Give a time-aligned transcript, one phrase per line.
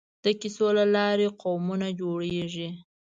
[0.23, 2.69] د کیسو له لارې قومونه جوړېږي.